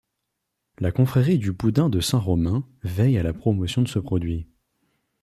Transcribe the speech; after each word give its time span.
La 0.79 0.91
confrérie 0.91 1.37
du 1.37 1.51
boudin 1.51 1.87
de 1.87 1.99
Saint-Romain 1.99 2.67
veille 2.81 3.19
à 3.19 3.21
la 3.21 3.33
promotion 3.33 3.83
de 3.83 3.87
ce 3.87 3.99
produit. 3.99 4.47